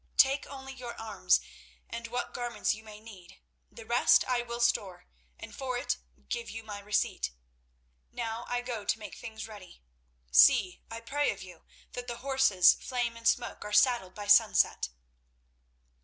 [0.17, 1.39] Take only your arms
[1.87, 3.37] and what garments you may need;
[3.71, 5.05] the rest I will store,
[5.37, 7.29] and for it give you my receipt.
[8.11, 9.83] Now I go to make things ready.
[10.31, 14.89] See, I pray of you, that the horses Flame and Smoke are saddled by sunset."